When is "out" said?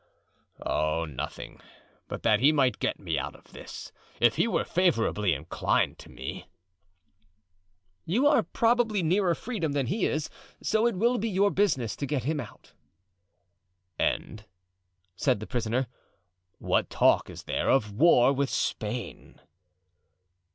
3.19-3.35, 12.39-12.73